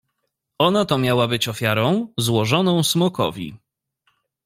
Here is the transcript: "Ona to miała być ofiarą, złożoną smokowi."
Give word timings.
"Ona 0.59 0.85
to 0.85 0.97
miała 0.97 1.27
być 1.27 1.47
ofiarą, 1.47 2.07
złożoną 2.17 2.83
smokowi." 2.83 3.57